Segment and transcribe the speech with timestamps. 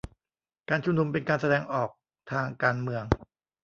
[0.69, 1.89] การชุมนุมเป็นการแสดงออก
[2.31, 3.03] ทางการเมือง